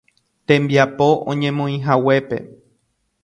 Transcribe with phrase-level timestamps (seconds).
[0.47, 2.37] Tembiapo oñemoĩhaguépe.